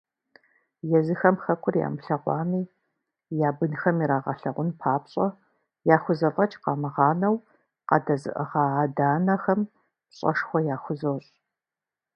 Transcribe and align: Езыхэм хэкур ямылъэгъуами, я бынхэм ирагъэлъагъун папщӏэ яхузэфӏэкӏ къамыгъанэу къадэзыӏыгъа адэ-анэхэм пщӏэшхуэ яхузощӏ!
Езыхэм 0.97 1.35
хэкур 1.43 1.75
ямылъэгъуами, 1.87 2.63
я 3.47 3.49
бынхэм 3.57 3.97
ирагъэлъагъун 4.03 4.69
папщӏэ 4.79 5.27
яхузэфӏэкӏ 5.95 6.57
къамыгъанэу 6.63 7.37
къадэзыӏыгъа 7.87 8.63
адэ-анэхэм 8.83 9.61
пщӏэшхуэ 10.09 10.59
яхузощӏ! 10.75 11.29